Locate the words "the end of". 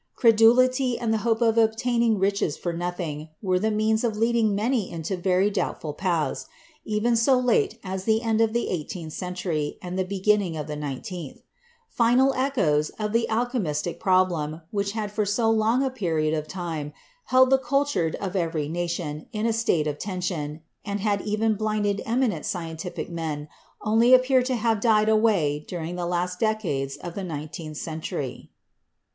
8.05-8.51